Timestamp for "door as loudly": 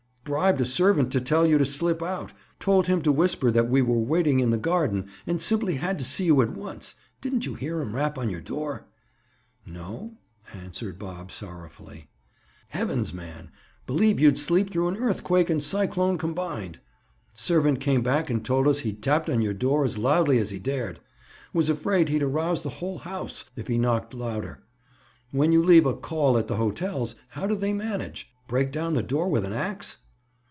19.55-20.37